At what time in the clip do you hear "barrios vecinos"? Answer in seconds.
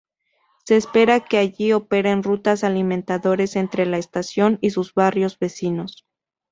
4.95-6.07